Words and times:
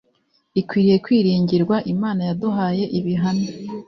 ikwiriye 0.59 0.97
kwiringirwa 1.05 1.75
Imana 1.93 2.21
yaduhaye 2.27 2.83
ibihamya 2.99 3.49